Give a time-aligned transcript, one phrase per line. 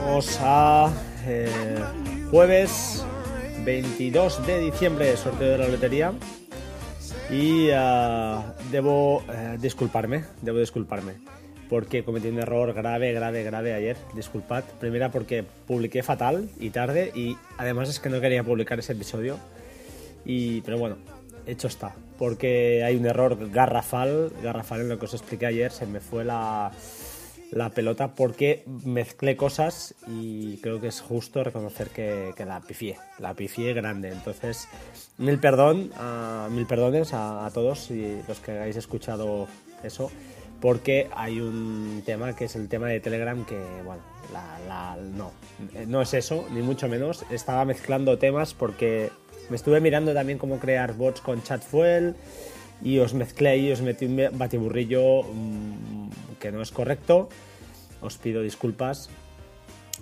[0.00, 0.92] Vamos a
[1.26, 1.82] eh,
[2.30, 3.04] jueves
[3.64, 6.12] 22 de diciembre, sorteo de la lotería.
[7.32, 11.14] Y ah, debo eh, disculparme, debo disculparme.
[11.70, 13.96] Porque cometí un error grave, grave, grave ayer.
[14.14, 14.64] Disculpad.
[14.78, 17.10] Primera porque publiqué fatal y tarde.
[17.14, 19.38] Y además es que no quería publicar ese episodio.
[20.26, 20.98] Y, pero bueno,
[21.46, 21.94] hecho está.
[22.18, 25.72] Porque hay un error garrafal, garrafal en lo que os expliqué ayer.
[25.72, 26.70] Se me fue la,
[27.52, 32.96] la pelota porque mezclé cosas y creo que es justo reconocer que, que la pifié,
[33.18, 34.08] la pifié grande.
[34.10, 34.68] Entonces,
[35.18, 35.90] mil perdón,
[36.50, 39.46] mil perdones a, a todos y los que hayáis escuchado
[39.84, 40.10] eso,
[40.60, 45.32] porque hay un tema que es el tema de Telegram que, bueno, la, la- no,
[45.86, 47.24] no es eso, ni mucho menos.
[47.30, 49.10] Estaba mezclando temas porque
[49.50, 52.14] me estuve mirando también cómo crear bots con Chatfuel
[52.84, 55.61] y os mezclé ahí, os metí un batiburrillo mm,
[56.42, 57.28] que no es correcto.
[58.00, 59.08] Os pido disculpas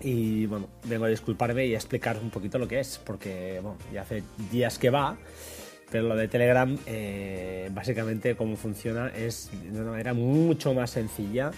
[0.00, 3.76] y bueno, vengo a disculparme y a explicar un poquito lo que es, porque bueno,
[3.92, 4.22] ya hace
[4.52, 5.16] días que va,
[5.90, 11.50] pero lo de Telegram, eh, básicamente cómo funciona es de una manera mucho más sencilla.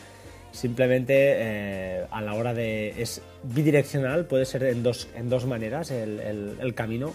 [0.53, 3.01] Simplemente eh, a la hora de...
[3.01, 6.19] es bidireccional, puede ser en dos, en dos maneras el,
[6.59, 7.13] el- camino.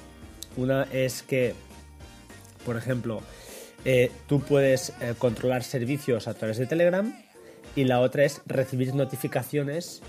[0.55, 1.55] Una es que
[2.63, 3.21] por ejemplo,
[3.83, 7.13] eh, tú puedes controlar servicios a través de Telegram
[7.75, 10.01] y la otra es recibir notificaciones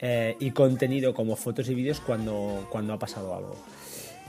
[0.00, 3.56] eh, y contenido como fotos y vídeos cuando, cuando ha pasado algo.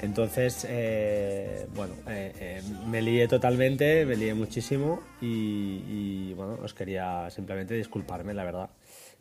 [0.01, 6.73] Entonces, eh, bueno, eh, eh, me lié totalmente, me lié muchísimo y, y, bueno, os
[6.73, 8.69] quería simplemente disculparme, la verdad.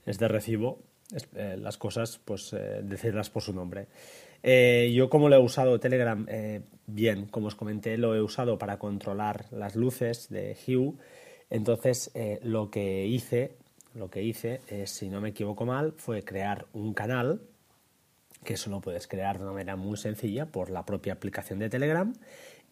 [0.04, 0.80] Es de recibo
[1.14, 3.86] es- eh, las cosas, pues eh, decirlas por su nombre.
[4.92, 6.26] Yo como lo he usado Telegram,
[6.86, 10.92] bien, como os comenté, lo he usado para controlar las luces de Hue.
[11.48, 12.10] Entonces,
[12.42, 13.56] lo que hice,
[13.94, 17.40] lo que hice, si no me equivoco mal, fue crear un canal
[18.44, 21.70] que eso lo puedes crear de una manera muy sencilla por la propia aplicación de
[21.70, 22.12] Telegram,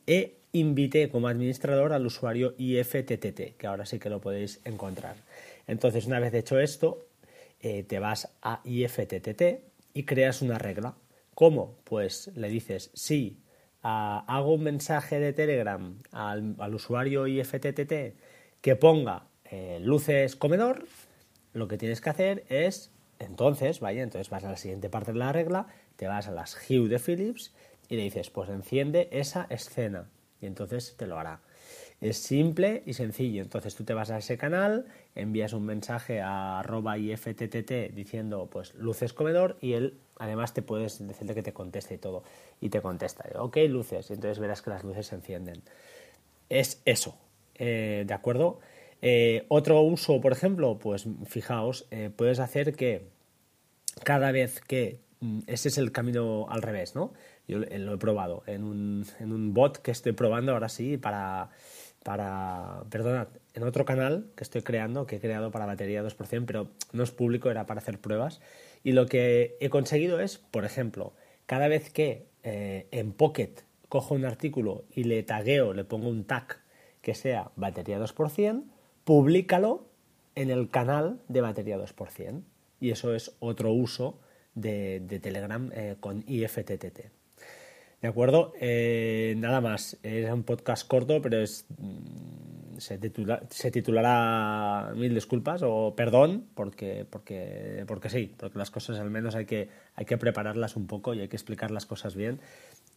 [0.06, 5.16] e invité como administrador al usuario IFTTT, que ahora sí que lo podéis encontrar.
[5.66, 7.06] Entonces, una vez hecho esto,
[7.60, 9.42] eh, te vas a IFTTT
[9.94, 10.94] y creas una regla.
[11.34, 11.78] ¿Cómo?
[11.84, 13.38] Pues le dices, sí,
[13.82, 17.92] hago un mensaje de Telegram al, al usuario IFTTT
[18.60, 20.86] que ponga eh, luces comedor,
[21.52, 25.18] lo que tienes que hacer es, entonces, vaya, entonces vas a la siguiente parte de
[25.18, 27.52] la regla, te vas a las Hue de Philips
[27.88, 30.08] y le dices, pues enciende esa escena
[30.40, 31.40] y entonces te lo hará.
[32.00, 33.42] Es simple y sencillo.
[33.42, 38.74] Entonces tú te vas a ese canal, envías un mensaje a arroba IFTTT diciendo pues
[38.74, 42.24] luces comedor y él además te puedes decirle que te conteste y todo.
[42.60, 44.10] Y te contesta, ok, luces.
[44.10, 45.62] Y entonces verás que las luces se encienden.
[46.48, 47.16] Es eso,
[47.54, 48.58] eh, ¿de acuerdo?
[49.02, 53.08] Eh, otro uso, por ejemplo, pues fijaos, eh, puedes hacer que
[54.04, 57.12] cada vez que mm, ese es el camino al revés, ¿no?
[57.48, 60.96] Yo lo lo he probado en un, en un bot que estoy probando ahora sí
[60.96, 61.50] para,
[62.04, 66.68] para, perdonad, en otro canal que estoy creando, que he creado para batería 2%, pero
[66.92, 68.40] no es público, era para hacer pruebas.
[68.84, 71.12] Y lo que he conseguido es, por ejemplo,
[71.46, 73.52] cada vez que eh, en Pocket
[73.88, 76.58] cojo un artículo y le tagueo, le pongo un tag
[77.02, 78.64] que sea batería 2%,
[79.04, 79.86] públicalo
[80.34, 82.42] en el canal de batería 2%.
[82.80, 84.18] Y eso es otro uso
[84.54, 87.10] de, de Telegram eh, con IFTTT.
[88.02, 88.52] ¿De acuerdo?
[88.60, 89.96] Eh, nada más.
[90.02, 92.41] Es un podcast corto, pero es, mm,
[92.82, 98.98] se, titula- se titulará Mil disculpas o perdón, porque, porque, porque sí, porque las cosas
[98.98, 102.14] al menos hay que, hay que prepararlas un poco y hay que explicar las cosas
[102.16, 102.40] bien.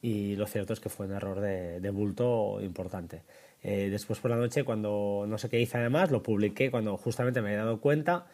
[0.01, 3.23] Y lo cierto es que fue un error de, bulto importante.
[3.63, 7.41] Eh, después por la noche, cuando no sé qué hice además, lo publiqué cuando justamente
[7.41, 8.27] me he dado cuenta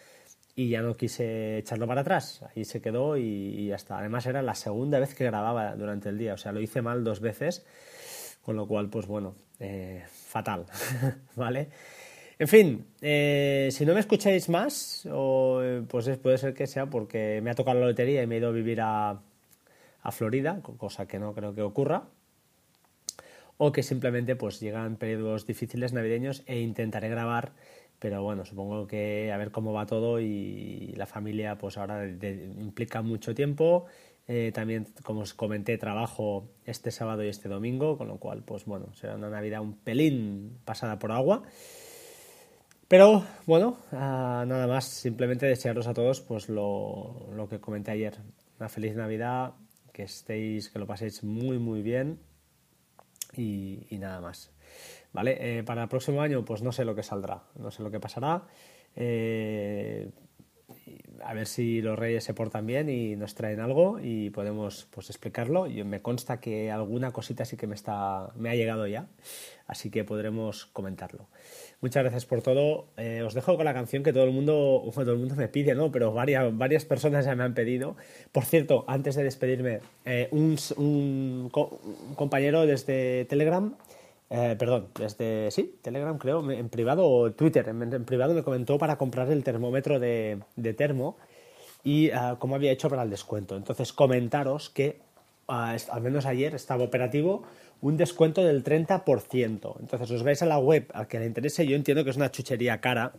[0.55, 2.43] y ya no quise echarlo para atrás.
[2.55, 3.71] Ahí se quedó y, y.
[3.89, 7.03] Además era la segunda vez que grababa durante el día, o sea, lo hice mal
[7.03, 7.65] dos veces,
[8.41, 10.65] con lo cual, pues bueno, eh, fatal,
[11.35, 11.69] ¿vale?
[12.39, 16.67] En fin, eh, si no me escucháis más, o, eh, pues es- puede ser que
[16.67, 19.21] sea porque me ha tocado la lotería y me he ido a vivir a,
[20.03, 22.03] a Florida, co- cosa que no creo que ocurra
[23.57, 27.53] o que simplemente pues llegan periodos difíciles navideños e intentaré grabar
[27.99, 33.01] pero bueno supongo que a ver cómo va todo y la familia pues ahora implica
[33.01, 33.85] mucho tiempo
[34.33, 38.63] Eh, también, como os comenté, trabajo este sábado y este domingo, con lo cual, pues
[38.63, 41.43] bueno, será una Navidad un pelín pasada por agua.
[42.87, 48.19] Pero bueno, ah, nada más, simplemente desearos a todos pues lo, lo que comenté ayer.
[48.57, 49.51] Una feliz Navidad,
[49.91, 52.17] que estéis, que lo paséis muy muy bien
[53.35, 54.49] y, nada más.
[55.11, 55.59] ¿Vale?
[55.59, 57.99] Eh, para el próximo año, pues no sé lo que saldrá, no sé lo que
[57.99, 58.47] pasará.
[58.95, 60.09] Eh,
[61.31, 65.09] a ver si los reyes se portan bien y nos traen algo y podemos pues
[65.09, 65.65] explicarlo.
[65.65, 69.07] Y me consta que alguna cosita sí que me está me ha llegado ya,
[69.65, 71.27] así que podremos comentarlo.
[71.79, 72.87] Muchas gracias por todo.
[72.97, 75.73] Eh, os dejo con la canción que todo el mundo todo el mundo me pide,
[75.73, 75.89] ¿no?
[75.89, 77.95] Pero varias varias personas ya me han pedido.
[78.33, 83.73] Por cierto, antes de despedirme, eh, un, un, un compañero desde Telegram
[84.33, 88.97] eh, perdón, desde, sí, Telegram creo, en privado o Twitter, en, privado me comentó para
[88.97, 91.17] comprar el termómetro de, de termo
[91.83, 93.57] y uh, cómo había hecho para el descuento.
[93.57, 94.99] Entonces, comentaros que
[95.49, 97.43] uh, al menos ayer estaba operativo
[97.81, 99.75] un descuento del 30%.
[99.81, 102.31] Entonces, os vais a la web al que le interese, yo entiendo que es una
[102.31, 103.11] chuchería cara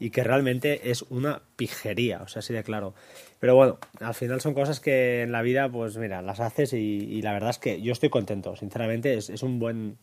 [0.00, 2.94] y que realmente es una pijería, o sea, así de claro.
[3.38, 7.22] Pero bueno, al final son cosas que en la vida, pues mira, las haces y,
[7.22, 9.98] la verdad es que yo estoy contento, sinceramente, es un buen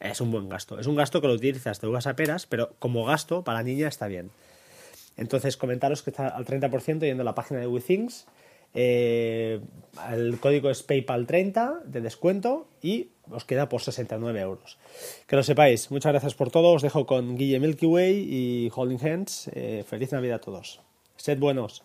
[0.00, 0.78] es un buen gasto.
[0.78, 3.88] Es un gasto que lo utilizas de uvas a peras, pero como gasto para niña
[3.88, 4.30] está bien.
[5.16, 8.26] Entonces, comentaros que está al 30% yendo a la página de WeThings.
[8.72, 9.60] Eh,
[10.12, 14.78] el código es PayPal30 de descuento y os queda por 69 euros.
[15.26, 15.90] Que lo sepáis.
[15.90, 16.72] Muchas gracias por todo.
[16.72, 19.50] Os dejo con Guille Milky Way y Holding Hands.
[19.52, 20.80] Eh, feliz Navidad a todos.
[21.16, 21.84] Sed buenos.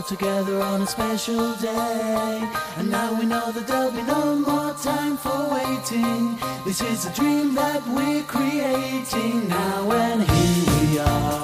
[0.00, 2.50] All together on a special day.
[2.78, 6.38] And now we know that there'll be no more time for waiting.
[6.64, 11.42] This is a dream that we're creating now, and here we are,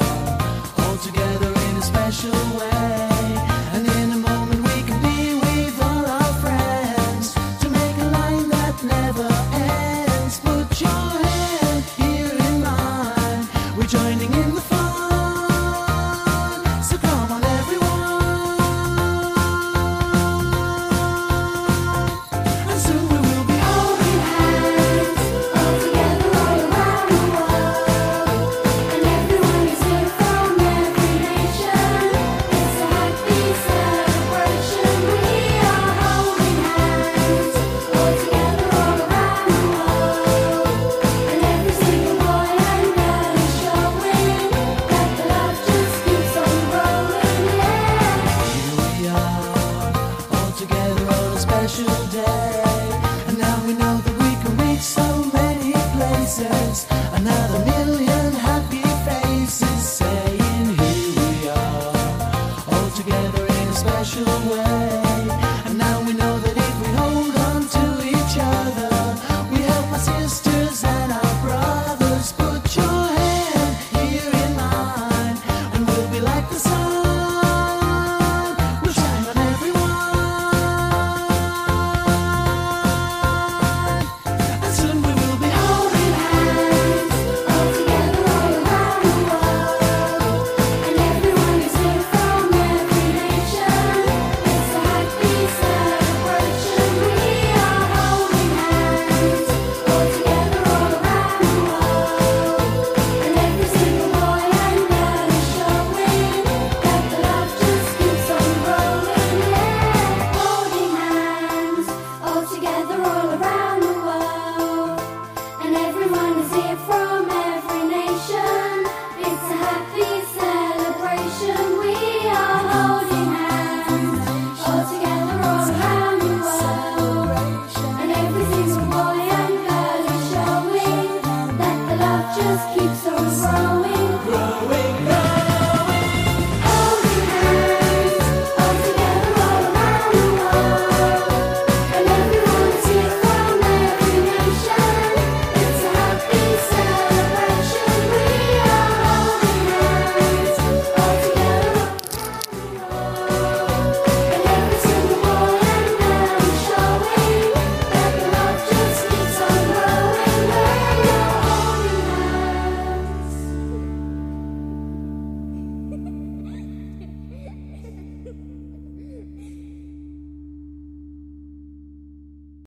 [0.79, 3.06] all together in a special way.
[64.07, 64.96] Special way.